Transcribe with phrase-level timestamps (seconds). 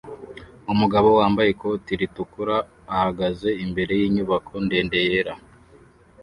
[0.73, 2.55] Umugabo wambaye ikoti ritukura
[2.93, 5.33] ahagaze imbere yinyubako ndende yera